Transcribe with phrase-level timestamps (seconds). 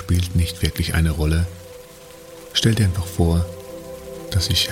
[0.00, 1.46] Spielt nicht wirklich eine Rolle.
[2.54, 3.44] Stell dir einfach vor,
[4.30, 4.70] dass ich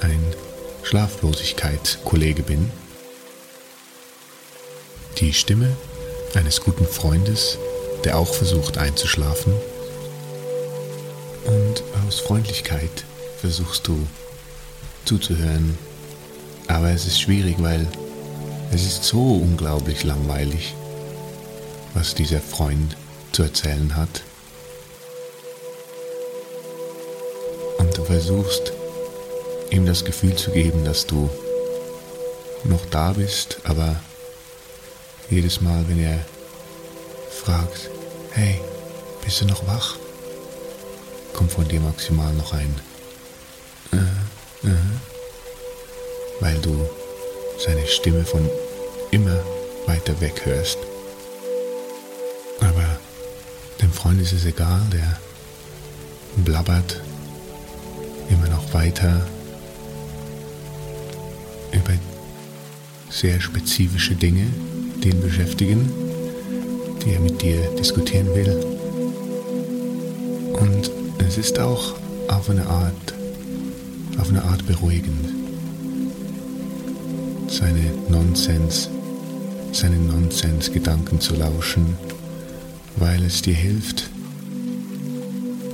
[0.00, 0.20] ein
[0.82, 2.72] Schlaflosigkeitskollege bin.
[5.18, 5.76] Die Stimme
[6.34, 7.56] eines guten Freundes,
[8.02, 9.52] der auch versucht einzuschlafen.
[11.44, 13.04] Und aus Freundlichkeit
[13.40, 14.06] versuchst du
[15.04, 15.78] zuzuhören.
[16.66, 17.86] Aber es ist schwierig, weil
[18.72, 20.74] es ist so unglaublich langweilig
[21.94, 22.96] was dieser Freund
[23.32, 24.22] zu erzählen hat.
[27.78, 28.72] Und du versuchst
[29.70, 31.30] ihm das Gefühl zu geben, dass du
[32.64, 33.96] noch da bist, aber
[35.30, 36.18] jedes Mal, wenn er
[37.30, 37.90] fragt,
[38.32, 38.60] hey,
[39.24, 39.96] bist du noch wach?
[41.34, 42.74] Kommt von dir maximal noch ein,
[43.92, 44.74] äh, äh,
[46.40, 46.88] weil du
[47.58, 48.48] seine Stimme von
[49.10, 49.38] immer
[49.86, 50.78] weiter weg hörst.
[54.08, 55.18] Freund ist es egal, der
[56.42, 56.98] blabbert
[58.30, 59.20] immer noch weiter
[61.72, 61.92] über
[63.10, 64.46] sehr spezifische Dinge,
[65.04, 65.92] die ihn beschäftigen,
[67.04, 68.64] die er mit dir diskutieren will.
[70.54, 71.94] Und es ist auch
[72.28, 73.12] auf eine Art,
[74.16, 75.34] auf eine Art beruhigend,
[77.46, 78.88] seine Nonsens,
[79.72, 81.94] seinen Nonsens-Gedanken zu lauschen
[82.98, 84.10] weil es dir hilft,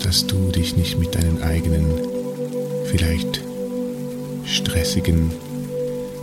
[0.02, 1.86] dass du dich nicht mit deinen eigenen,
[2.86, 3.40] vielleicht
[4.44, 5.30] stressigen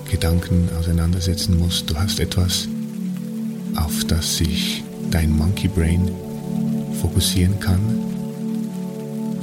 [0.10, 1.90] Gedanken auseinandersetzen musst.
[1.90, 2.68] Du hast etwas,
[3.76, 6.12] auf das sich dein Monkey Brain
[7.02, 7.80] fokussieren kann,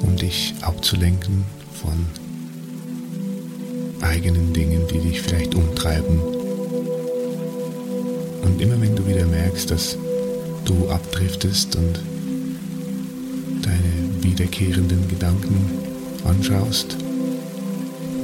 [0.02, 2.06] um dich abzulenken von
[4.00, 6.20] eigenen Dingen, die dich vielleicht umtreiben.
[8.42, 9.96] Und immer wenn du wieder merkst, dass
[10.68, 12.00] du abdriftest und
[13.62, 15.56] deine wiederkehrenden Gedanken
[16.24, 16.96] anschaust,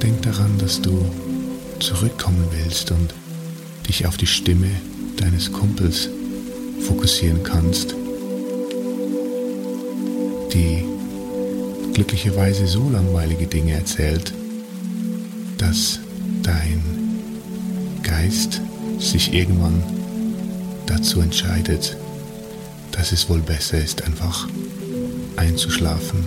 [0.03, 1.05] denk daran, dass du
[1.81, 3.15] zurückkommen willst und
[3.89, 4.69] dich auf die Stimme
[5.17, 6.11] deines Kumpels
[6.81, 7.95] fokussieren kannst,
[10.53, 10.85] die
[11.95, 14.35] glücklicherweise so langweilige Dinge erzählt,
[15.57, 15.99] dass
[16.43, 16.83] dein
[18.03, 18.61] Geist
[18.99, 19.83] sich irgendwann
[20.87, 21.97] dazu entscheidet,
[23.05, 24.49] dass es wohl besser ist, einfach
[25.37, 26.25] einzuschlafen.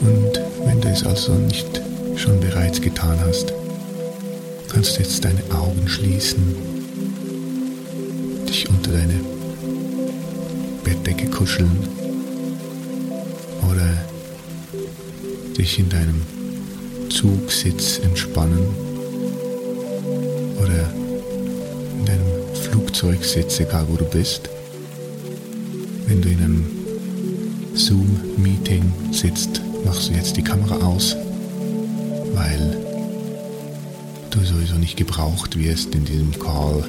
[0.00, 1.82] Und wenn du es also nicht
[2.14, 3.52] schon bereits getan hast,
[4.68, 6.54] kannst du jetzt deine Augen schließen,
[8.48, 9.18] dich unter deine
[10.84, 11.88] Bettdecke kuscheln
[13.68, 13.98] oder
[15.58, 16.22] dich in deinem
[17.08, 18.95] Zugsitz entspannen
[22.96, 24.48] Flugzeug sitzt, egal wo du bist.
[26.06, 26.64] Wenn du in einem
[27.74, 31.14] Zoom-Meeting sitzt, machst du jetzt die Kamera aus,
[32.32, 32.78] weil
[34.30, 36.84] du sowieso nicht gebraucht wirst in diesem Call.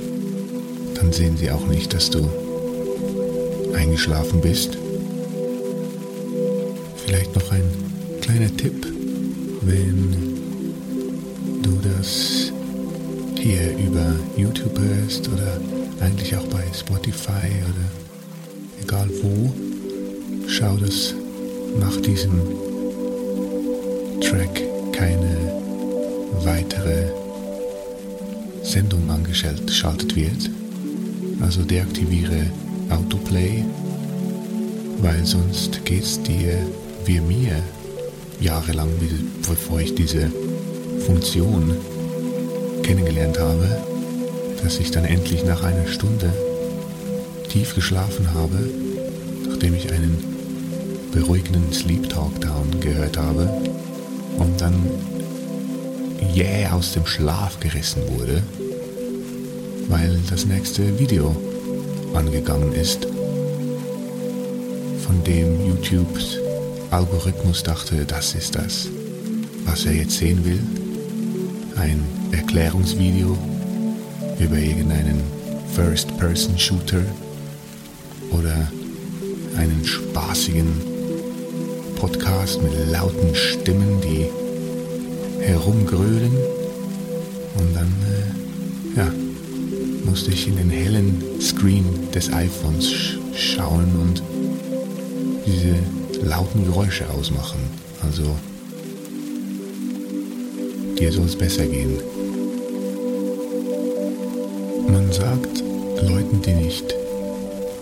[0.96, 2.26] Dann sehen sie auch nicht, dass du
[3.76, 4.78] eingeschlafen bist.
[7.06, 7.70] Vielleicht noch ein
[8.22, 8.88] kleiner Tipp,
[9.64, 10.38] wenn
[11.64, 12.54] du das
[13.38, 15.60] hier über YouTube hörst oder
[16.00, 19.52] eigentlich auch bei Spotify oder egal wo,
[20.48, 21.14] schau, dass
[21.80, 22.42] nach diesem
[24.22, 24.62] Track
[24.92, 25.54] keine
[26.44, 27.12] weitere
[28.64, 30.50] Sendung angeschaltet wird.
[31.42, 32.48] Also deaktiviere
[32.90, 33.64] Autoplay,
[35.02, 36.58] weil sonst geht's dir
[37.06, 37.62] wie mir
[38.40, 38.90] jahrelang,
[39.48, 40.32] bevor ich diese
[41.06, 41.76] Funktion
[42.84, 43.97] kennengelernt habe,
[44.64, 46.34] dass ich dann endlich nach einer Stunde
[47.50, 48.70] tief geschlafen habe,
[49.48, 50.24] nachdem ich einen
[51.12, 53.50] beruhigenden Sleep Talk Down gehört habe
[54.38, 54.76] und dann
[56.34, 58.44] jäh yeah aus dem Schlaf gerissen wurde,
[59.88, 61.36] weil das nächste Video
[62.14, 63.08] angegangen ist,
[65.06, 66.40] von dem YouTubes
[66.92, 68.88] Algorithmus dachte, das ist das,
[69.66, 70.62] was er jetzt sehen will.
[71.76, 73.38] Ein Erklärungsvideo
[74.40, 75.22] über irgendeinen
[75.74, 77.02] First-Person-Shooter
[78.32, 78.72] oder
[79.58, 80.68] einen spaßigen
[81.96, 84.28] Podcast mit lauten Stimmen, die
[85.44, 86.32] herumgrölen.
[87.58, 89.12] Und dann, äh, ja,
[90.06, 94.24] musste ich in den hellen Screen des iPhones sch schauen und
[95.46, 95.76] diese
[96.28, 97.60] lauten Geräusche ausmachen.
[98.02, 98.24] Also
[101.00, 102.00] dir soll es besser gehen.
[105.08, 105.64] Man sagt
[106.02, 106.94] Leuten, die nicht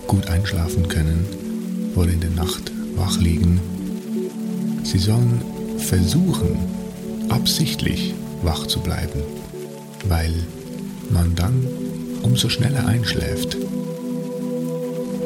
[0.06, 1.26] gut einschlafen können
[1.96, 3.60] oder in der Nacht wach liegen,
[4.84, 5.42] sie sollen
[5.76, 6.56] versuchen,
[7.28, 8.14] absichtlich
[8.44, 9.22] wach zu bleiben,
[10.08, 10.32] weil
[11.10, 11.66] man dann
[12.22, 13.56] umso schneller einschläft.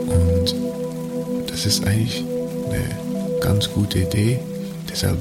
[0.08, 0.54] Und
[1.48, 2.24] das ist eigentlich
[2.70, 4.40] eine ganz gute Idee.
[4.90, 5.18] Deshalb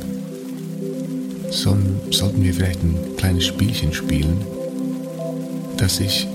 [1.52, 4.46] sollten wir vielleicht ein kleines Spielchen spielen,
[5.76, 6.26] dass ich,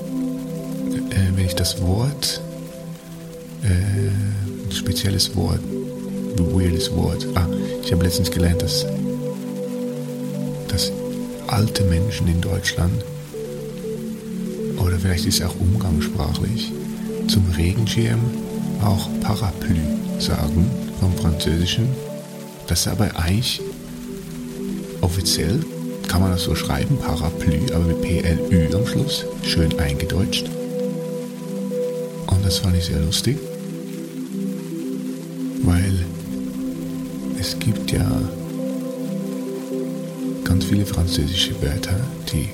[1.15, 2.41] äh, wenn ich das Wort,
[3.63, 5.61] äh, ein spezielles Wort,
[6.37, 7.47] ein weirdes Wort, ah,
[7.83, 8.87] ich habe letztens gelernt, dass,
[10.69, 10.93] dass
[11.47, 13.05] alte Menschen in Deutschland,
[14.77, 16.73] oder vielleicht ist es auch umgangssprachlich,
[17.29, 18.21] zum Regenschirm
[18.83, 19.79] auch Parapluie
[20.19, 20.71] sagen
[21.01, 21.89] vom Französischen.
[22.67, 23.61] Das ist aber eigentlich
[25.01, 25.61] offiziell,
[26.09, 30.51] kann man das so schreiben, Parapluie, aber mit PLÜ am Schluss, schön eingedeutscht.
[32.45, 33.39] Das fand ich sehr lustig,
[35.63, 36.05] weil
[37.41, 38.07] es gibt ja
[40.45, 41.99] ganz viele französische Wörter,
[42.31, 42.51] die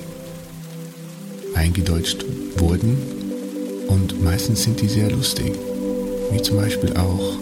[1.55, 2.97] eingedeutscht wurden
[3.89, 5.51] und meistens sind die sehr lustig,
[6.31, 7.33] wie zum Beispiel auch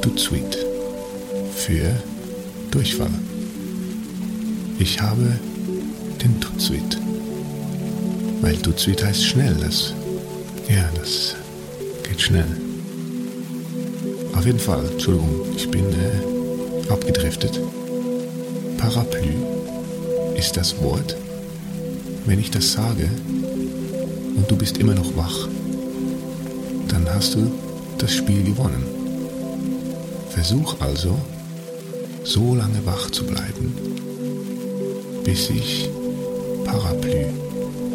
[0.00, 0.64] Tutsuit
[1.56, 1.90] für
[2.70, 3.10] Durchfall.
[4.78, 5.38] Ich habe
[6.22, 6.98] den Tutsuit,
[8.42, 9.56] weil Tutsuit heißt schnell.
[9.60, 9.92] Das,
[10.68, 11.34] ja, das
[12.02, 12.46] geht schnell.
[14.34, 17.60] Auf jeden Fall, Entschuldigung, ich bin äh, abgedriftet.
[18.76, 19.36] Parapluie
[20.36, 21.16] ist das Wort,
[22.26, 23.10] wenn ich das sage
[24.36, 25.48] und du bist immer noch wach,
[26.88, 27.50] dann hast du
[27.98, 28.84] das Spiel gewonnen.
[30.30, 31.18] Versuch also,
[32.22, 33.74] so lange wach zu bleiben,
[35.24, 35.90] bis ich
[36.64, 37.26] Parapluie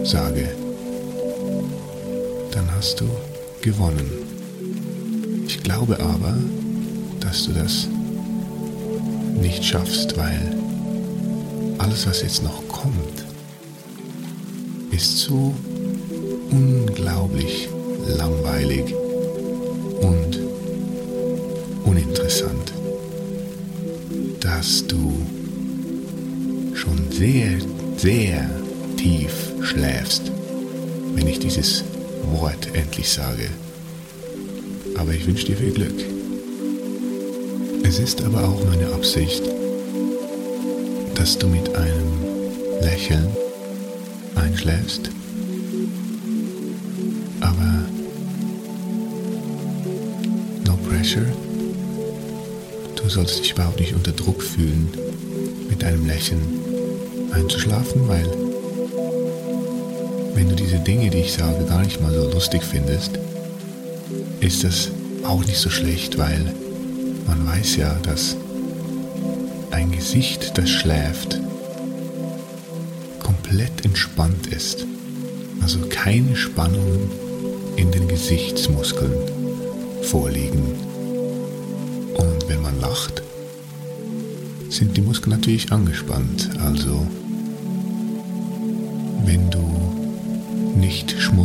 [0.04, 0.63] sage.
[2.54, 3.10] Dann hast du
[3.64, 4.12] gewonnen.
[5.48, 6.38] Ich glaube aber,
[7.20, 7.88] dass du das
[9.42, 10.56] nicht schaffst, weil
[11.80, 13.26] alles, was jetzt noch kommt,
[14.92, 15.56] ist so
[16.52, 17.70] unglaublich
[18.20, 18.94] langweilig
[20.02, 20.40] und
[21.86, 22.72] uninteressant,
[24.40, 25.12] dass du
[26.76, 27.58] schon sehr,
[27.98, 28.48] sehr
[28.96, 29.34] tief
[29.64, 30.32] schläfst,
[31.16, 31.84] wenn ich dieses
[32.32, 33.50] Wort endlich sage.
[34.96, 36.06] Aber ich wünsche dir viel Glück.
[37.84, 39.44] Es ist aber auch meine Absicht,
[41.16, 43.28] dass du mit einem Lächeln
[44.36, 45.12] einschläfst
[51.04, 51.26] Pressure.
[52.96, 54.88] Du sollst dich überhaupt nicht unter Druck fühlen,
[55.70, 56.42] mit einem Lächeln
[57.34, 58.26] einzuschlafen, weil
[60.34, 63.20] wenn du diese Dinge, die ich sage, gar nicht mal so lustig findest,
[64.40, 64.90] ist das
[65.24, 66.54] auch nicht so schlecht, weil
[67.28, 68.36] man weiß ja, dass
[69.72, 71.40] ein Gesicht, das schläft,
[73.20, 74.86] komplett entspannt ist.
[75.62, 77.10] Also keine Spannungen
[77.76, 79.14] in den Gesichtsmuskeln
[80.02, 80.74] vorliegen
[82.94, 83.24] lacht,
[84.70, 86.50] sind die Muskeln natürlich angespannt.
[86.60, 87.08] Also,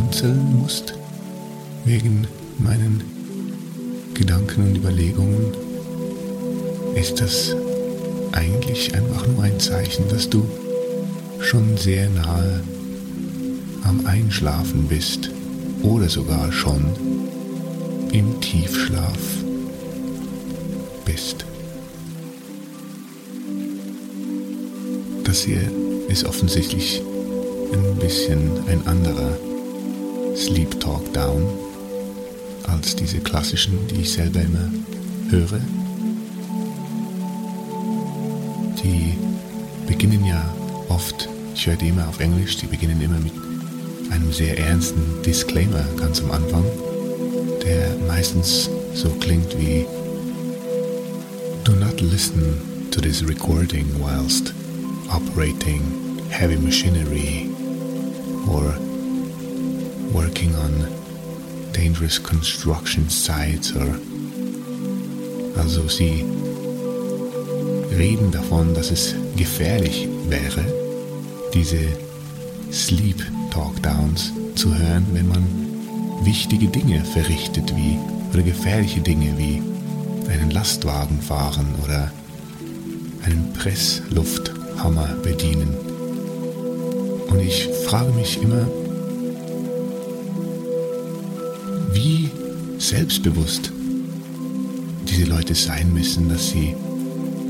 [0.09, 0.93] schmunzeln musst
[1.85, 3.03] wegen meinen
[4.15, 5.53] Gedanken und Überlegungen
[6.95, 7.55] ist das
[8.31, 10.43] eigentlich einfach nur ein Zeichen, dass du
[11.39, 12.61] schon sehr nahe
[13.83, 15.29] am Einschlafen bist
[15.83, 16.85] oder sogar schon
[18.11, 19.19] im Tiefschlaf
[21.05, 21.45] bist.
[25.23, 25.61] Das hier
[26.07, 27.01] ist offensichtlich
[27.71, 29.37] ein bisschen ein anderer
[30.39, 31.43] Sleep Talk Down
[32.63, 34.71] als diese klassischen, die ich selber immer
[35.29, 35.59] höre.
[38.81, 39.17] Die
[39.85, 40.41] beginnen ja
[40.87, 43.33] oft, ich höre die immer auf Englisch, die beginnen immer mit
[44.11, 46.63] einem sehr ernsten Disclaimer ganz am Anfang,
[47.61, 49.85] der meistens so klingt wie
[51.65, 54.53] Do not listen to this recording whilst
[55.11, 55.81] operating
[56.29, 57.49] heavy machinery
[58.47, 58.73] or
[60.13, 60.87] working on
[61.73, 63.99] dangerous construction sites or
[65.57, 66.25] also sie
[67.97, 70.65] reden davon, dass es gefährlich wäre,
[71.53, 71.79] diese
[72.71, 75.43] Sleep Talkdowns zu hören, wenn man
[76.23, 77.97] wichtige Dinge verrichtet wie
[78.31, 79.61] oder gefährliche Dinge wie
[80.31, 82.11] einen Lastwagen fahren oder
[83.25, 85.75] einen Presslufthammer bedienen.
[87.27, 88.65] Und ich frage mich immer,
[92.89, 93.71] selbstbewusst
[95.07, 96.75] diese Leute sein müssen, dass sie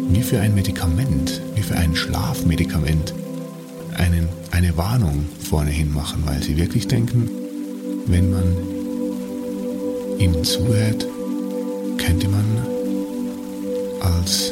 [0.10, 3.14] wie für ein Medikament, wie für ein Schlafmedikament
[3.96, 7.30] einen, eine Warnung vorne hin machen, weil sie wirklich denken,
[8.08, 8.58] wenn man
[10.18, 11.08] ihnen zuhört,
[11.98, 12.46] könnte man
[14.02, 14.52] als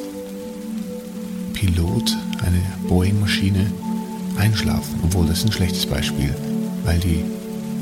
[1.51, 2.15] Pilot
[2.45, 3.69] eine Boeing-Maschine
[4.37, 6.33] einschlafen, obwohl das ein schlechtes Beispiel,
[6.85, 7.25] weil die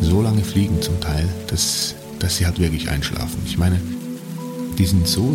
[0.01, 3.41] so lange fliegen zum Teil, dass, dass sie halt wirklich einschlafen.
[3.45, 3.79] Ich meine,
[4.77, 5.33] die sind so,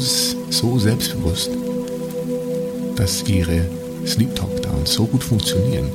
[0.51, 1.51] so selbstbewusst,
[2.97, 3.65] dass ihre
[4.07, 5.89] Sleep Talk Downs so gut funktionieren,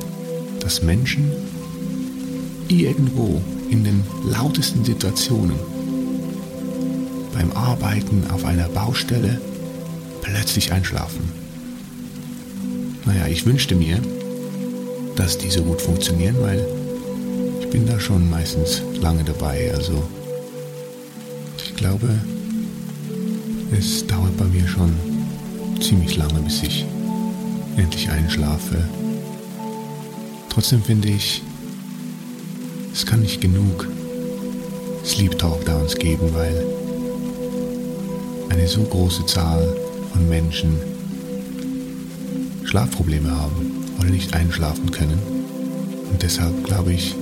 [0.60, 1.30] dass Menschen
[2.68, 3.40] irgendwo
[3.70, 5.56] in den lautesten Situationen
[7.32, 9.40] beim Arbeiten auf einer Baustelle
[10.22, 11.30] plötzlich einschlafen.
[13.04, 14.00] Naja, ich wünschte mir,
[15.14, 16.66] dass die so gut funktionieren, weil
[17.60, 19.72] ich bin da schon meistens lange dabei.
[19.74, 20.08] Also
[21.76, 22.08] ich glaube,
[23.78, 24.94] es dauert bei mir schon
[25.78, 26.86] ziemlich lange, bis ich
[27.76, 28.82] endlich einschlafe.
[30.48, 31.42] Trotzdem finde ich,
[32.94, 33.86] es kann nicht genug
[35.04, 36.66] Sleep Talk Downs geben, weil
[38.48, 39.76] eine so große Zahl
[40.14, 40.78] von Menschen
[42.64, 45.18] Schlafprobleme haben oder nicht einschlafen können.
[46.10, 47.14] Und deshalb glaube ich,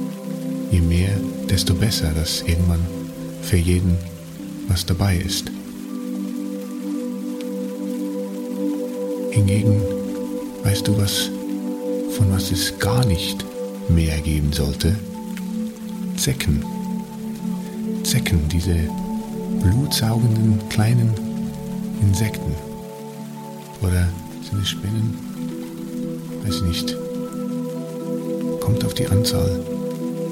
[0.71, 1.11] je mehr,
[1.51, 2.87] desto besser, dass irgendwann
[3.43, 3.99] für jeden
[4.69, 5.51] was dabei ist.
[9.31, 9.83] Hingegen,
[10.63, 11.31] weißt du was,
[12.17, 13.45] von was es gar nicht
[13.89, 14.97] mehr geben sollte?
[16.17, 16.65] Zecken.
[18.05, 18.77] Zecken, diese
[19.63, 21.13] blutsaugenden kleinen
[22.01, 22.55] Insekten.
[23.83, 24.09] Oder
[24.49, 25.19] sind es Spinnen?
[26.45, 26.97] Weiß nicht.
[28.61, 29.61] Kommt auf die Anzahl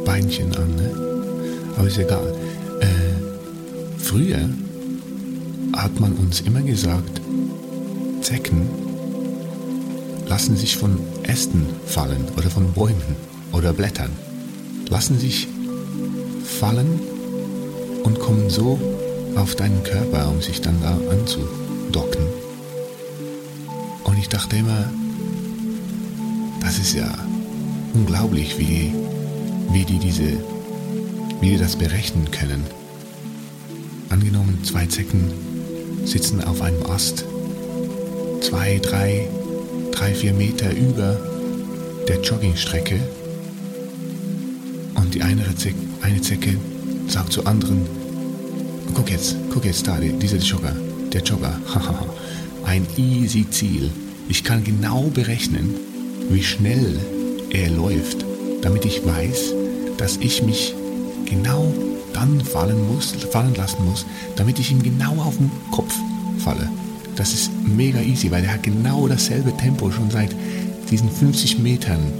[0.04, 0.90] Beinchen an, ne?
[1.76, 2.34] Aber ist egal.
[4.12, 4.46] Früher
[5.72, 7.22] hat man uns immer gesagt,
[8.20, 8.68] Zecken
[10.28, 13.16] lassen sich von Ästen fallen oder von Bäumen
[13.52, 14.10] oder Blättern.
[14.90, 15.48] Lassen sich
[16.44, 17.00] fallen
[18.04, 18.78] und kommen so
[19.34, 22.26] auf deinen Körper, um sich dann da anzudocken.
[24.04, 24.90] Und ich dachte immer,
[26.60, 27.08] das ist ja
[27.94, 28.92] unglaublich, wie,
[29.70, 30.36] wie die diese,
[31.40, 32.81] wie die das berechnen können.
[34.12, 35.32] Angenommen, zwei Zecken
[36.04, 37.24] sitzen auf einem Ast,
[38.42, 39.26] zwei, drei,
[39.90, 41.18] drei, vier Meter über
[42.06, 43.00] der Joggingstrecke.
[44.96, 46.58] Und die eine Zecke, eine Zecke
[47.08, 47.86] sagt zur anderen,
[48.92, 50.76] guck jetzt, guck jetzt da, dieser Jogger,
[51.10, 51.58] der Jogger,
[52.66, 53.90] ein easy Ziel.
[54.28, 55.74] Ich kann genau berechnen,
[56.28, 57.00] wie schnell
[57.48, 58.26] er läuft,
[58.60, 59.54] damit ich weiß,
[59.96, 60.74] dass ich mich
[61.24, 61.72] genau
[62.12, 65.94] dann fallen muss, fallen lassen muss, damit ich ihm genau auf den Kopf
[66.38, 66.68] falle.
[67.16, 70.34] Das ist mega easy, weil er hat genau dasselbe Tempo schon seit
[70.90, 72.12] diesen 50 Metern,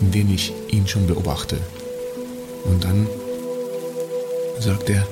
[0.00, 1.58] in denen ich ihn schon beobachte.
[2.64, 3.06] Und dann
[4.58, 5.06] sagt er,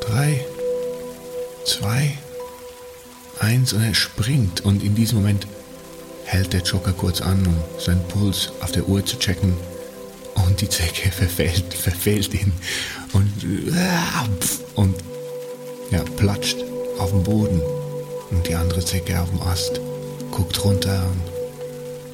[0.00, 0.44] drei,
[1.64, 2.12] zwei,
[3.38, 5.46] eins und er springt und in diesem Moment
[6.24, 9.54] hält der Joker kurz an, um seinen Puls auf der Uhr zu checken
[10.46, 12.52] und die Zecke verfehlt, verfehlt ihn
[13.12, 13.30] und,
[14.74, 14.94] und
[15.90, 16.58] ja, platscht
[16.98, 17.60] auf dem Boden
[18.30, 19.80] und die andere Zecke auf dem Ast
[20.30, 21.32] guckt runter und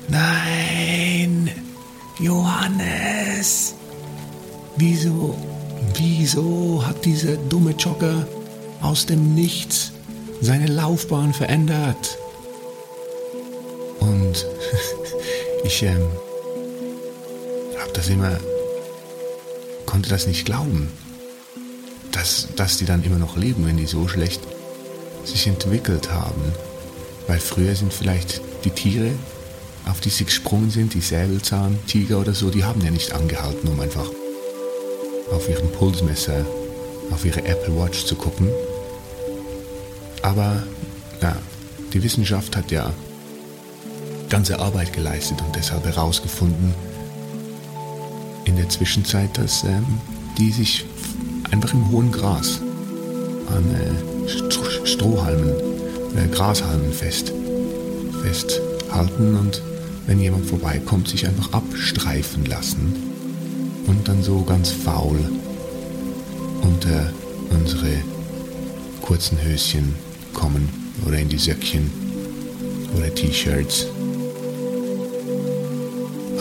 [0.08, 1.50] Nein!
[2.18, 3.74] Johannes!
[4.76, 5.36] Wieso,
[5.94, 8.26] wieso hat dieser dumme Jogger
[8.80, 9.92] aus dem Nichts
[10.40, 12.18] seine Laufbahn verändert?
[14.00, 14.46] Und
[15.64, 16.08] ich ähm,
[17.98, 18.38] habe das immer,
[19.84, 20.88] konnte das nicht glauben,
[22.12, 24.40] dass, dass die dann immer noch leben, wenn die so schlecht
[25.24, 26.40] sich entwickelt haben.
[27.26, 29.10] Weil früher sind vielleicht die Tiere,
[29.86, 33.80] auf die sie gesprungen sind, die Säbelzahntiger oder so, die haben ja nicht angehalten, um
[33.80, 34.08] einfach
[35.32, 36.46] auf ihren Pulsmesser,
[37.10, 38.48] auf ihre Apple Watch zu gucken.
[40.22, 40.62] Aber
[41.20, 41.36] ja,
[41.92, 42.92] die Wissenschaft hat ja
[44.28, 46.74] ganze Arbeit geleistet und deshalb herausgefunden
[48.68, 49.86] der Zwischenzeit, dass ähm,
[50.36, 50.84] die sich
[51.50, 52.60] einfach im hohen Gras
[53.48, 55.54] an äh, Strohhalmen,
[56.16, 57.32] äh, Grashalmen fest,
[58.22, 59.62] festhalten und
[60.06, 62.92] wenn jemand vorbeikommt, sich einfach abstreifen lassen
[63.86, 65.18] und dann so ganz faul
[66.60, 67.10] unter
[67.48, 68.02] unsere
[69.00, 69.94] kurzen Höschen
[70.34, 70.68] kommen
[71.06, 71.90] oder in die Söckchen
[72.94, 73.86] oder T-Shirts.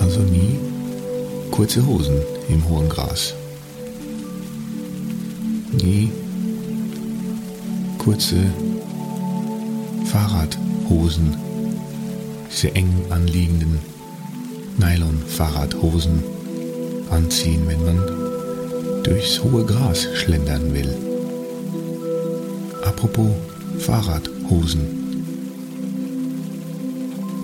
[0.01, 0.66] Also nie
[1.51, 3.33] kurze Hosen im hohen Gras.
[5.83, 6.11] Nie
[7.97, 8.37] kurze
[10.05, 11.35] Fahrradhosen,
[12.49, 13.79] diese eng anliegenden
[14.77, 16.23] Nylon-Fahrradhosen
[17.09, 20.95] anziehen, wenn man durchs hohe Gras schlendern will.
[22.85, 23.27] Apropos
[23.79, 24.97] Fahrradhosen.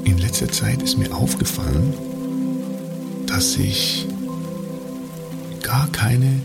[0.05, 1.93] In letzter Zeit ist mir aufgefallen,
[3.33, 4.05] dass ich
[5.63, 6.39] gar keine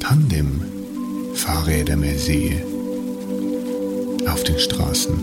[0.00, 2.66] Tandem-Fahrräder mehr sehe
[4.26, 5.14] auf den Straßen.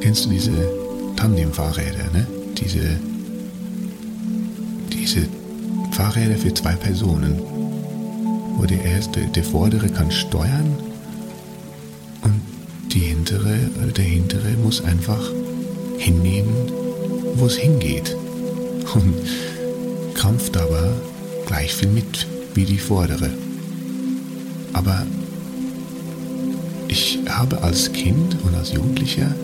[0.00, 0.50] Kennst du diese
[1.14, 2.26] Tandem-Fahrräder, ne?
[2.58, 2.98] Diese,
[4.92, 5.28] diese
[5.92, 7.40] Fahrräder für zwei Personen,
[8.56, 10.76] wo der erste, der vordere kann steuern
[12.22, 12.40] und
[12.92, 13.58] die hintere,
[13.96, 15.22] der hintere muss einfach
[15.98, 16.72] hinnehmen,
[17.36, 18.16] wo es hingeht
[18.94, 19.14] und
[20.14, 20.92] krampft aber
[21.46, 23.30] gleich viel mit wie die vordere.
[24.72, 25.06] Aber
[26.88, 29.34] ich habe als Kind und als Jugendlicher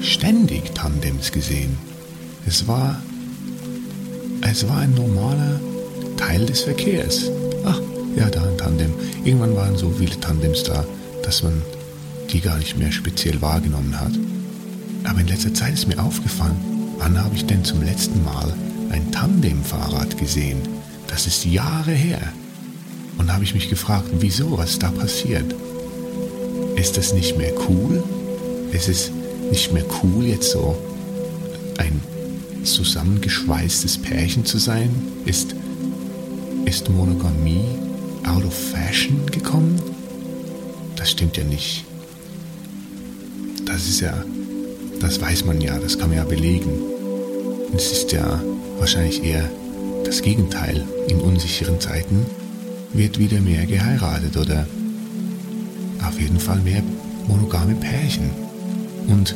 [0.00, 1.76] ständig Tandems gesehen.
[2.46, 3.00] Es war,
[4.42, 5.60] es war ein normaler
[6.16, 7.30] Teil des Verkehrs.
[7.64, 7.80] Ach,
[8.16, 8.92] ja, da ein Tandem.
[9.24, 10.84] Irgendwann waren so viele Tandems da,
[11.22, 11.62] dass man
[12.30, 14.12] die gar nicht mehr speziell wahrgenommen hat.
[15.04, 16.73] Aber in letzter Zeit ist mir aufgefallen,
[17.04, 18.54] wann habe ich denn zum letzten Mal
[18.90, 20.62] ein Tandemfahrrad gesehen?
[21.06, 22.32] Das ist Jahre her.
[23.18, 25.54] Und habe ich mich gefragt, wieso, was da passiert?
[26.76, 28.02] Ist das nicht mehr cool?
[28.72, 29.10] Ist es
[29.50, 30.76] nicht mehr cool, jetzt so
[31.76, 32.00] ein
[32.64, 34.90] zusammengeschweißtes Pärchen zu sein?
[35.26, 35.54] Ist,
[36.64, 37.66] ist Monogamie
[38.26, 39.78] out of fashion gekommen?
[40.96, 41.84] Das stimmt ja nicht.
[43.66, 44.24] Das ist ja,
[45.00, 46.93] das weiß man ja, das kann man ja belegen.
[47.76, 48.40] Es ist ja
[48.78, 49.50] wahrscheinlich eher
[50.04, 50.86] das Gegenteil.
[51.08, 52.24] In unsicheren Zeiten
[52.92, 54.66] wird wieder mehr geheiratet oder
[56.06, 56.82] auf jeden Fall mehr
[57.26, 58.30] monogame Pärchen.
[59.08, 59.34] Und,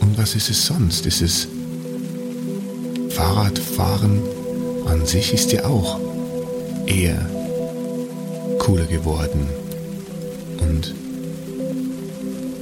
[0.00, 1.06] und was ist es sonst?
[1.06, 1.48] Ist es
[3.10, 4.20] Fahrradfahren
[4.86, 5.98] an sich ist ja auch
[6.86, 7.18] eher
[8.58, 9.48] cooler geworden
[10.60, 10.94] und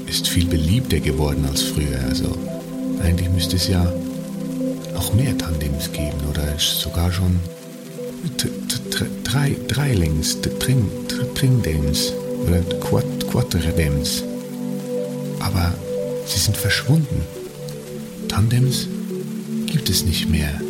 [0.07, 2.01] ist viel beliebter geworden als früher.
[2.09, 2.37] Also
[3.03, 3.93] eigentlich müsste es ja
[4.97, 7.41] auch mehr Tandems geben oder sogar schon
[9.25, 10.91] drei, Dreilings, Tring,
[11.35, 12.13] Tringdems
[12.47, 14.23] oder Quad, Quadredems.
[15.41, 15.73] Aber
[16.27, 17.23] sie sind verschwunden.
[18.29, 18.89] Tandems
[19.67, 20.61] gibt es nicht mehr.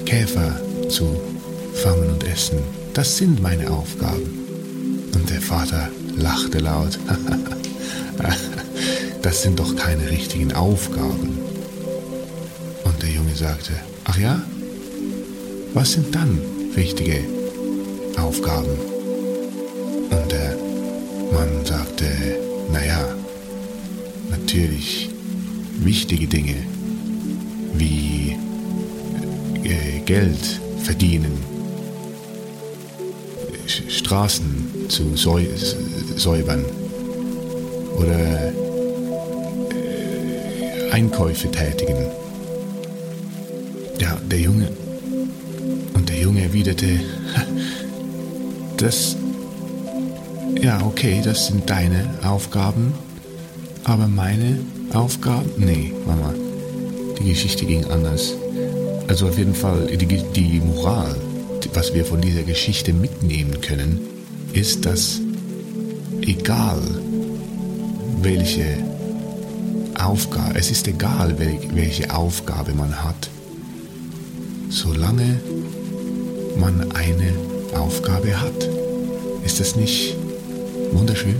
[0.05, 1.19] Käfer zu
[1.73, 2.59] fangen und essen.
[2.93, 4.45] Das sind meine Aufgaben.
[5.15, 6.99] Und der Vater lachte laut.
[9.27, 11.37] das sind doch keine richtigen Aufgaben.
[12.85, 13.73] Und der Junge sagte,
[14.05, 14.41] ach ja?
[15.73, 16.39] Was sind dann
[16.77, 17.25] richtige
[18.17, 18.69] Aufgaben?
[20.09, 20.55] Und der
[21.33, 22.05] Mann sagte,
[22.71, 23.05] naja,
[24.29, 25.09] natürlich
[25.79, 26.55] wichtige Dinge
[27.73, 28.37] wie
[29.65, 31.37] äh, Geld verdienen,
[33.89, 36.63] Straßen zu säubern
[37.97, 38.66] oder äh,
[40.97, 42.07] Einkäufe tätigen.
[43.99, 44.67] Ja, der Junge
[45.93, 46.87] und der Junge erwiderte,
[48.77, 49.15] das,
[50.59, 52.95] ja, okay, das sind deine Aufgaben,
[53.83, 54.57] aber meine
[54.91, 56.33] Aufgaben, nee, Mama,
[57.19, 58.33] die Geschichte ging anders.
[59.07, 61.15] Also auf jeden Fall die, die Moral,
[61.75, 63.99] was wir von dieser Geschichte mitnehmen können,
[64.53, 65.21] ist, dass
[66.21, 66.81] egal
[68.23, 68.96] welche
[70.07, 73.29] Aufgabe, es ist egal welche Aufgabe man hat,
[74.69, 75.41] solange
[76.57, 77.33] man eine
[77.77, 78.69] Aufgabe hat.
[79.43, 80.15] Ist das nicht
[80.93, 81.35] wunderschön?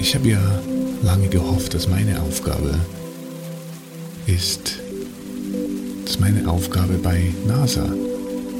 [0.00, 0.40] Ich habe ja
[1.04, 2.80] lange gehofft, dass meine Aufgabe
[4.26, 4.80] ist,
[6.04, 7.88] dass meine Aufgabe bei NASA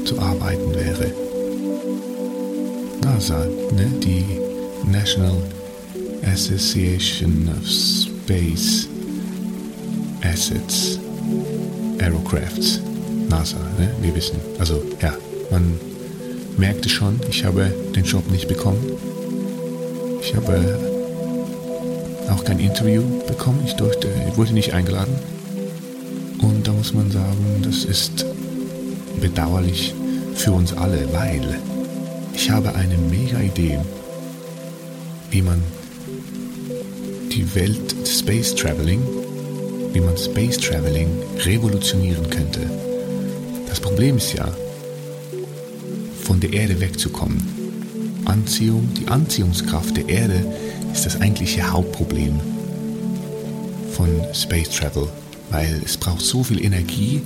[0.05, 1.24] zu arbeiten wäre.
[3.05, 4.25] NASA, ne, die
[4.91, 5.37] National
[6.33, 8.87] Association of Space
[10.23, 10.99] Assets
[11.99, 12.81] Aerocrafts,
[13.29, 14.37] NASA, ne, wir wissen.
[14.57, 15.13] Also ja,
[15.51, 15.79] man
[16.57, 18.81] merkte schon, ich habe den Job nicht bekommen.
[20.21, 20.79] Ich habe
[22.31, 23.61] auch kein Interview bekommen.
[23.67, 25.13] Ich, durfte, ich wurde nicht eingeladen.
[26.41, 28.25] Und da muss man sagen, das ist
[29.21, 29.93] bedauerlich
[30.33, 31.59] für uns alle, weil
[32.35, 33.79] ich habe eine mega Idee,
[35.31, 35.63] wie man
[37.31, 39.01] die Welt Space Traveling,
[39.93, 41.07] wie man Space Traveling
[41.45, 42.59] revolutionieren könnte.
[43.67, 44.47] Das Problem ist ja,
[46.23, 47.41] von der Erde wegzukommen.
[48.25, 50.45] Anziehung, die Anziehungskraft der Erde
[50.91, 52.39] ist das eigentliche Hauptproblem
[53.93, 55.07] von Space Travel,
[55.51, 57.21] weil es braucht so viel Energie,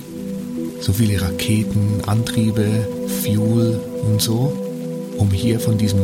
[0.80, 2.86] so viele Raketen, Antriebe,
[3.22, 4.69] Fuel und so,
[5.20, 6.02] um hier von diesem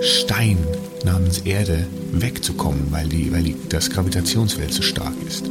[0.00, 0.56] Stein
[1.04, 5.50] namens Erde wegzukommen, weil, die, weil die, das Gravitationsfeld so stark ist.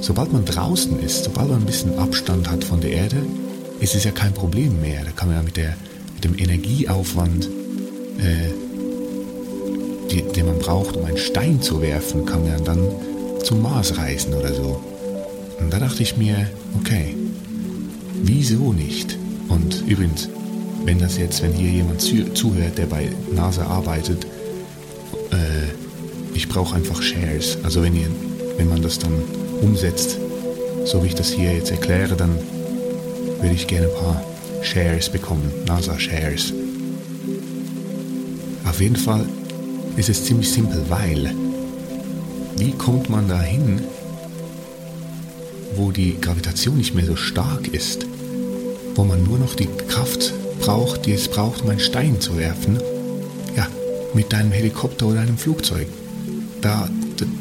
[0.00, 3.16] Sobald man draußen ist, sobald man ein bisschen Abstand hat von der Erde,
[3.80, 5.04] ist es ja kein Problem mehr.
[5.04, 5.76] Da kann man ja mit, der,
[6.14, 7.46] mit dem Energieaufwand
[8.18, 8.50] äh,
[10.10, 12.80] die, den man braucht, um einen Stein zu werfen, kann man dann
[13.42, 14.82] zum Mars reisen oder so.
[15.60, 16.48] Und da dachte ich mir,
[16.78, 17.14] okay,
[18.22, 19.16] wieso nicht?
[19.48, 20.28] Und übrigens,
[20.84, 24.24] wenn das jetzt, wenn hier jemand zuhört, der bei NASA arbeitet,
[25.30, 25.70] äh,
[26.34, 27.58] ich brauche einfach Shares.
[27.62, 28.08] Also wenn ihr,
[28.56, 29.12] wenn man das dann
[29.60, 30.18] umsetzt,
[30.84, 32.36] so wie ich das hier jetzt erkläre, dann
[33.40, 34.22] würde ich gerne ein paar
[34.62, 36.52] Shares bekommen, NASA-Shares.
[38.68, 39.26] Auf jeden Fall
[39.96, 41.34] ist es ziemlich simpel, weil
[42.56, 43.82] wie kommt man dahin,
[45.74, 48.06] wo die Gravitation nicht mehr so stark ist,
[48.94, 52.78] wo man nur noch die Kraft braucht, die es braucht, um einen Stein zu werfen?
[53.56, 53.66] Ja,
[54.14, 55.88] mit deinem Helikopter oder einem Flugzeug.
[56.60, 56.88] Da,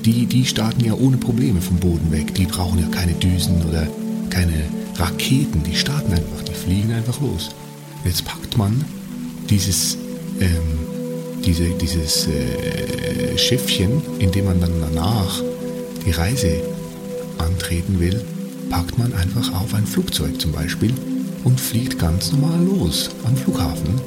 [0.05, 2.33] die, die starten ja ohne Probleme vom Boden weg.
[2.35, 3.87] Die brauchen ja keine Düsen oder
[4.29, 4.63] keine
[4.95, 5.63] Raketen.
[5.63, 7.49] Die starten einfach, die fliegen einfach los.
[8.05, 8.83] Jetzt packt man
[9.49, 9.97] dieses
[10.39, 10.89] ähm,
[11.45, 15.41] diese, dieses äh, Schiffchen, in dem man dann danach
[16.05, 16.61] die Reise
[17.37, 18.21] antreten will,
[18.69, 20.93] packt man einfach auf ein Flugzeug zum Beispiel
[21.43, 24.01] und fliegt ganz normal los am Flughafen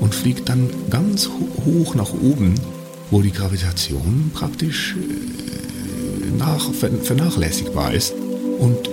[0.00, 1.28] und fliegt dann ganz
[1.64, 2.54] hoch nach oben,
[3.10, 8.14] wo die Gravitation praktisch äh, nach, vernachlässigbar ist.
[8.58, 8.88] Und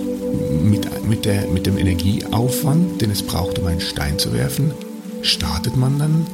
[0.62, 4.72] mit, mit, der, mit dem Energieaufwand, den es braucht, um einen Stein zu werfen,
[5.22, 6.26] startet man dann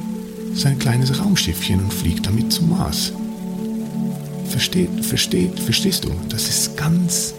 [0.53, 3.13] sein kleines Raumschiffchen und fliegt damit zum Mars.
[4.49, 6.11] Versteht, versteht, verstehst du?
[6.29, 7.33] Das ist ganz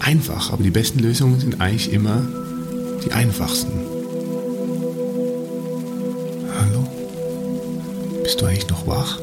[0.00, 2.26] einfach, aber die besten Lösungen sind eigentlich immer
[3.04, 3.72] die einfachsten.
[6.58, 6.86] Hallo?
[8.22, 9.18] Bist du eigentlich noch wach?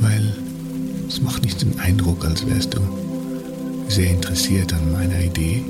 [0.00, 0.34] Weil
[1.08, 2.80] es macht nicht den Eindruck, als wärst du
[3.88, 5.62] sehr interessiert an meiner Idee.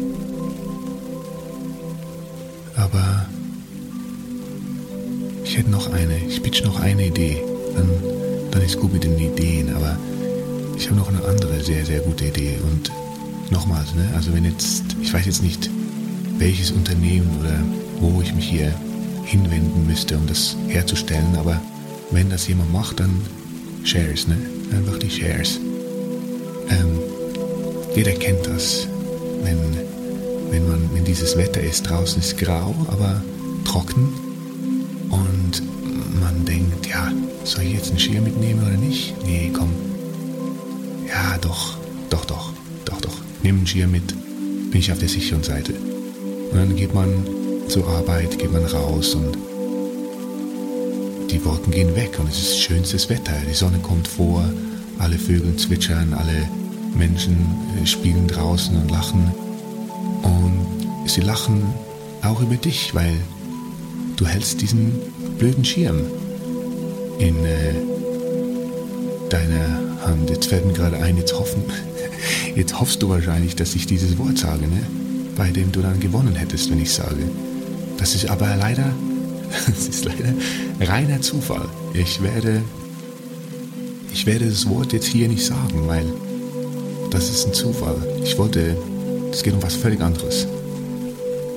[2.77, 3.27] Aber
[5.45, 7.43] ich hätte noch eine, ich pitch noch eine Idee.
[7.77, 7.89] Dann,
[8.51, 9.97] dann ist gut mit den Ideen, aber
[10.77, 12.59] ich habe noch eine andere sehr, sehr gute Idee.
[12.63, 12.91] Und
[13.51, 15.71] nochmals, ne, also wenn jetzt, ich weiß jetzt nicht,
[16.39, 17.59] welches Unternehmen oder
[18.01, 18.73] wo ich mich hier
[19.25, 21.61] hinwenden müsste, um das herzustellen, aber
[22.11, 23.21] wenn das jemand macht, dann
[23.85, 24.37] Shares, ne?
[24.73, 25.59] Einfach die Shares.
[26.69, 26.99] Ähm,
[27.95, 28.89] jeder kennt das,
[29.43, 29.59] wenn,
[30.51, 31.83] wenn, man, wenn dieses Wetter ist.
[31.83, 33.23] Draußen ist grau, aber
[33.65, 34.09] trocken.
[35.11, 35.63] Und
[36.21, 37.13] man denkt, ja,
[37.45, 39.15] soll ich jetzt einen Schirm mitnehmen oder nicht?
[39.25, 39.71] Nee, komm.
[41.07, 41.79] Ja, doch,
[42.11, 42.53] doch, doch,
[42.85, 43.17] doch, doch.
[43.43, 44.15] Nimm einen Schirm mit.
[44.71, 45.75] Bin ich auf der sicheren Seite.
[46.55, 47.27] Und dann geht man
[47.67, 49.37] zur Arbeit, geht man raus und
[51.29, 53.33] die Wolken gehen weg und es ist schönstes Wetter.
[53.51, 54.49] Die Sonne kommt vor,
[55.01, 56.49] alle Vögel zwitschern, alle
[56.97, 57.37] Menschen
[57.83, 59.35] äh, spielen draußen und lachen.
[60.23, 61.65] Und sie lachen
[62.23, 63.17] auch über dich, weil
[64.17, 64.93] du hältst diesen
[65.37, 66.03] blöden Schirm
[67.19, 67.75] in äh,
[69.29, 70.31] deiner Hand.
[70.31, 71.65] Jetzt fällt mir gerade ein, jetzt hoffen,
[72.55, 75.04] jetzt hoffst du wahrscheinlich, dass ich dieses Wort sage, ne?
[75.37, 77.29] Bei dem du dann gewonnen hättest, wenn ich sage.
[77.99, 78.93] Das ist aber leider,
[79.67, 80.33] das ist leider
[80.81, 81.69] reiner Zufall.
[81.93, 82.63] Ich werde,
[84.13, 86.07] ich werde das Wort jetzt hier nicht sagen, weil
[87.11, 87.97] das ist ein Zufall.
[88.25, 88.77] Ich wollte,
[89.33, 90.47] es geht um was völlig anderes.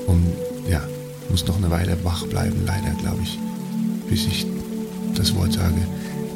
[0.05, 0.23] Und
[0.69, 0.81] ja,
[1.29, 3.39] muss noch eine Weile wach bleiben, leider, glaube ich,
[4.09, 4.45] bis ich
[5.15, 5.81] das Wort sage.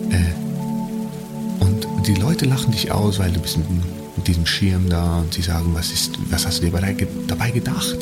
[0.10, 3.68] Äh, und die Leute lachen dich aus, weil du bist mit,
[4.16, 7.98] mit diesem Schirm da und sie sagen, was, ist, was hast du dir dabei gedacht?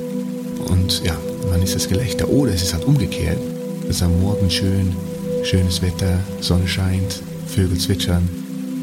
[0.67, 1.15] Und ja,
[1.49, 2.27] man ist das Gelächter.
[2.29, 3.39] Oder es ist halt umgekehrt.
[3.83, 4.95] Es ist am Morgen schön,
[5.43, 8.27] schönes Wetter, Sonne scheint, Vögel zwitschern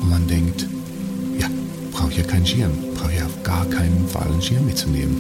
[0.01, 0.67] und man denkt,
[1.97, 5.17] brauche ich ja keinen Schirm, brauche ich auf gar keinen Fall einen Schirm mitzunehmen.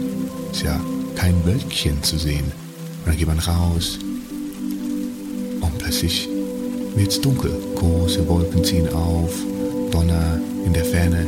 [0.52, 0.78] Ist ja
[1.14, 2.44] kein Wölkchen zu sehen.
[2.44, 3.98] Und dann geht man raus
[5.60, 6.28] und plötzlich
[6.94, 7.50] wird es dunkel.
[7.76, 9.32] Große Wolken ziehen auf,
[9.90, 11.26] Donner in der Ferne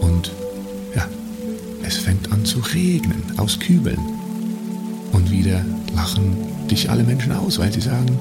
[0.00, 0.32] und
[0.94, 1.06] ja,
[1.86, 3.98] es fängt an zu regnen aus Kübeln.
[5.12, 6.36] Und wieder lachen
[6.70, 8.18] dich alle Menschen aus, weil sie sagen,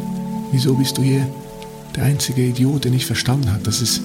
[0.52, 1.28] wieso bist du hier
[1.96, 4.02] der einzige Idiot, der nicht verstanden hat, dass es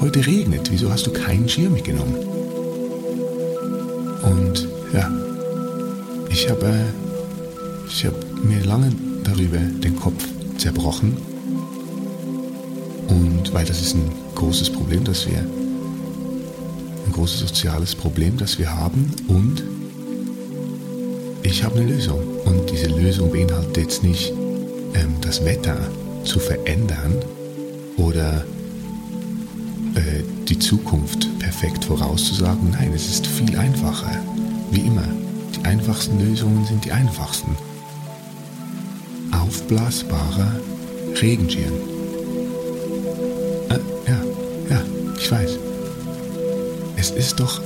[0.00, 2.14] heute regnet, wieso hast du keinen Schirm mitgenommen?
[4.22, 5.10] Und ja,
[6.30, 8.92] ich habe äh, ich hab mir lange
[9.24, 10.24] darüber den Kopf
[10.56, 11.16] zerbrochen.
[13.08, 15.44] Und weil das ist ein großes Problem, das wir,
[17.10, 19.12] ein großes soziales Problem, das wir haben.
[19.26, 19.64] Und
[21.42, 22.20] ich habe eine Lösung.
[22.44, 24.32] Und diese Lösung beinhaltet jetzt nicht,
[24.94, 25.76] ähm, das Wetter
[26.24, 27.16] zu verändern
[27.96, 28.44] oder
[29.94, 32.70] äh, die Zukunft perfekt vorauszusagen.
[32.70, 34.20] Nein, es ist viel einfacher.
[34.70, 35.08] Wie immer,
[35.56, 37.56] die einfachsten Lösungen sind die einfachsten.
[39.32, 40.60] Aufblasbarer
[41.20, 41.72] Regenschirm.
[43.68, 44.20] Äh, ja,
[44.70, 44.82] ja,
[45.18, 45.69] ich weiß.
[47.00, 47.62] Es ist doch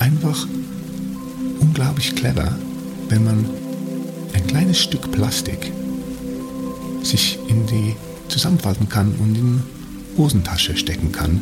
[0.00, 0.44] einfach
[1.60, 2.58] unglaublich clever,
[3.08, 3.46] wenn man
[4.32, 5.70] ein kleines Stück Plastik
[7.04, 7.94] sich in die
[8.26, 9.62] zusammenfalten kann und in
[10.18, 11.40] Hosentasche stecken kann.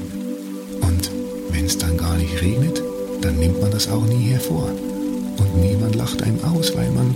[0.82, 1.10] Und
[1.52, 2.82] wenn es dann gar nicht regnet,
[3.22, 4.70] dann nimmt man das auch nie hervor.
[5.38, 7.14] Und niemand lacht einem aus, weil man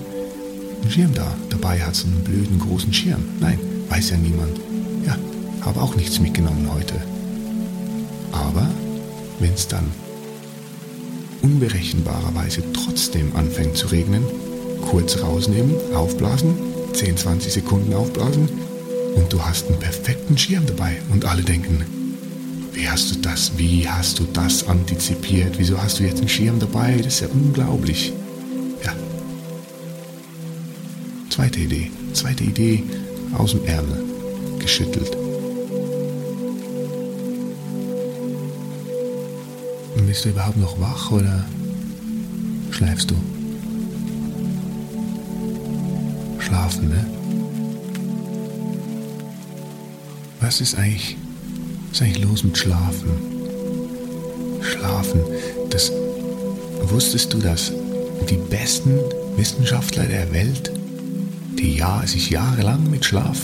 [0.81, 3.23] einen Schirm da dabei hat, so einen blöden großen Schirm.
[3.39, 3.59] Nein,
[3.91, 4.59] weiß ja niemand.
[5.05, 5.15] Ja,
[5.61, 6.95] habe auch nichts mitgenommen heute.
[8.33, 8.67] Aber
[9.43, 9.91] wenn es dann
[11.43, 14.23] unberechenbarerweise trotzdem anfängt zu regnen,
[14.89, 16.55] kurz rausnehmen, aufblasen,
[16.93, 18.49] 10, 20 Sekunden aufblasen
[19.17, 21.85] und du hast einen perfekten Schirm dabei und alle denken,
[22.73, 26.59] wie hast du das, wie hast du das antizipiert, wieso hast du jetzt einen Schirm
[26.61, 28.13] dabei, das ist ja unglaublich.
[28.85, 28.95] Ja.
[31.31, 32.85] Zweite Idee, zweite Idee
[33.37, 34.05] aus dem Ärmel,
[34.59, 35.22] geschüttelt.
[39.97, 41.45] Bist du überhaupt noch wach oder
[42.71, 43.15] schläfst du?
[46.39, 47.07] Schlafen, ne?
[50.53, 51.17] was ist eigentlich,
[51.89, 53.11] was ist eigentlich los mit Schlafen?
[54.61, 55.21] Schlafen.
[55.71, 55.91] Das
[56.83, 57.73] wusstest du, dass
[58.29, 58.99] die besten
[59.37, 60.71] Wissenschaftler der Welt,
[61.59, 63.39] die ja, sich jahrelang mit Schlaf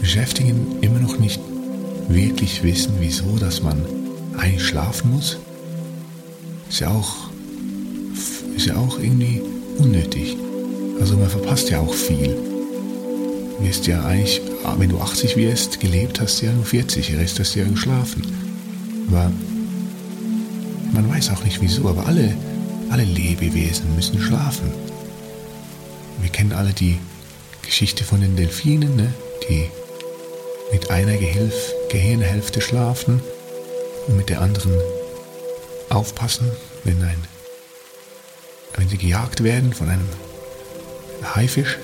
[0.00, 1.38] beschäftigen, immer noch nicht
[2.08, 3.84] wirklich wissen, wieso, dass man
[4.38, 5.38] eigentlich schlafen muss?
[6.72, 7.28] Ist ja auch,
[8.56, 9.42] ist ja auch irgendwie
[9.76, 10.38] unnötig.
[10.98, 12.34] Also man verpasst ja auch viel.
[13.58, 14.40] Du wirst ja eigentlich,
[14.78, 17.66] wenn du 80 wirst, gelebt hast du ja nur 40, der Rest hast du ja
[17.66, 18.22] geschlafen.
[19.08, 19.30] Aber
[20.94, 22.34] man weiß auch nicht wieso, aber alle,
[22.88, 24.72] alle Lebewesen müssen schlafen.
[26.22, 26.98] Wir kennen alle die
[27.60, 29.12] Geschichte von den Delfinen, ne?
[29.46, 29.66] die
[30.72, 31.18] mit einer
[31.90, 33.20] Gehirnhälfte schlafen
[34.08, 34.72] und mit der anderen
[35.92, 36.50] aufpassen,
[36.84, 37.22] wenn, ein,
[38.74, 40.08] wenn sie gejagt werden von einem
[41.34, 41.78] Haifisch.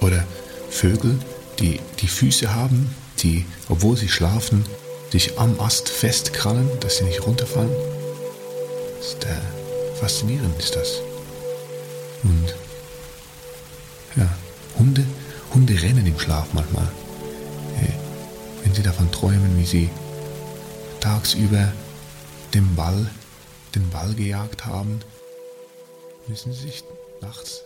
[0.00, 0.24] Oder
[0.70, 1.18] Vögel,
[1.60, 4.64] die die Füße haben, die, obwohl sie schlafen,
[5.12, 7.70] sich am Ast festkrallen, dass sie nicht runterfallen.
[9.00, 11.00] Ist, äh, faszinierend ist das.
[12.24, 12.54] Und
[14.16, 14.28] ja,
[14.78, 15.04] Hunde,
[15.54, 16.88] Hunde rennen im Schlaf manchmal.
[17.80, 17.92] Äh,
[18.64, 19.90] wenn sie davon träumen, wie sie
[21.00, 21.72] tagsüber
[22.54, 23.10] den Ball,
[23.74, 25.00] den Ball gejagt haben,
[26.28, 26.84] müssen sie sich
[27.20, 27.62] nachts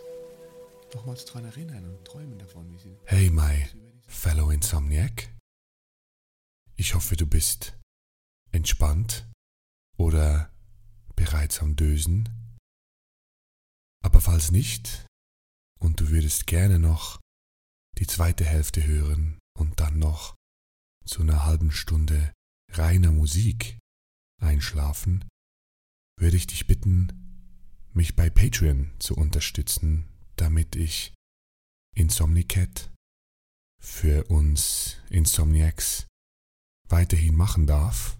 [0.93, 2.97] nochmals daran erinnern und träumen davon, wie sie.
[3.05, 3.67] Hey, my
[4.07, 5.33] fellow Insomniac.
[6.75, 7.77] Ich hoffe, du bist
[8.51, 9.27] entspannt
[9.97, 10.51] oder
[11.15, 12.29] bereits am Dösen.
[14.03, 15.05] Aber falls nicht
[15.79, 17.19] und du würdest gerne noch
[17.97, 20.35] die zweite Hälfte hören und dann noch
[21.05, 22.31] zu einer halben Stunde
[22.71, 23.77] reiner Musik
[24.41, 25.25] einschlafen,
[26.19, 27.11] würde ich dich bitten,
[27.93, 31.13] mich bei Patreon zu unterstützen, damit ich
[31.95, 32.91] Insomnicat
[33.81, 36.05] für uns Insomniacs
[36.89, 38.19] weiterhin machen darf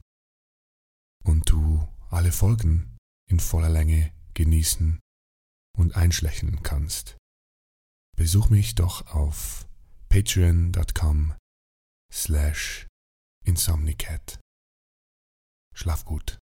[1.23, 2.97] und du alle Folgen
[3.30, 4.99] in voller Länge genießen
[5.77, 7.17] und einschlächern kannst.
[8.15, 9.67] Besuch mich doch auf
[10.10, 11.36] patreon.com
[12.12, 12.88] slash
[13.45, 14.39] insomnicat.
[15.77, 16.39] Schlaf gut.